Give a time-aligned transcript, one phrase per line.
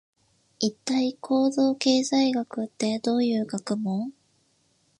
[0.57, 4.11] 一体、行動経済学ってどういう学問？